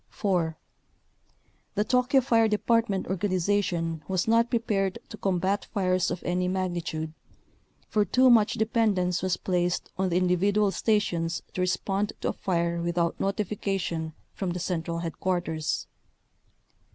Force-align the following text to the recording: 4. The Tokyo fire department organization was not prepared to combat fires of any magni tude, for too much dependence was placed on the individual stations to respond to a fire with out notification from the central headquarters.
4. 0.09 0.57
The 1.75 1.83
Tokyo 1.83 2.21
fire 2.21 2.47
department 2.47 3.05
organization 3.05 4.01
was 4.07 4.27
not 4.27 4.49
prepared 4.49 4.97
to 5.09 5.17
combat 5.17 5.65
fires 5.65 6.09
of 6.09 6.23
any 6.23 6.47
magni 6.47 6.81
tude, 6.81 7.13
for 7.87 8.03
too 8.03 8.27
much 8.31 8.53
dependence 8.53 9.21
was 9.21 9.37
placed 9.37 9.91
on 9.99 10.09
the 10.09 10.17
individual 10.17 10.71
stations 10.71 11.43
to 11.53 11.61
respond 11.61 12.13
to 12.21 12.29
a 12.29 12.33
fire 12.33 12.81
with 12.81 12.97
out 12.97 13.19
notification 13.19 14.13
from 14.33 14.49
the 14.53 14.59
central 14.59 14.97
headquarters. 14.97 15.85